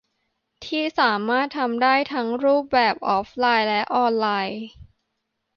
[0.65, 4.61] ที่สามารถทำได้ทั้งรูปแบบออฟไลน์และออนไลน์